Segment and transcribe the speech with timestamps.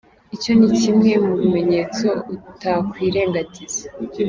[0.35, 3.83] Icyo ni kimwe mu bimenyetso utakwirengagiza.